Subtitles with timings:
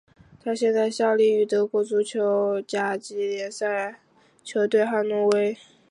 [0.43, 3.99] 他现在效力于德国足球甲级联赛
[4.43, 5.55] 球队汉诺威。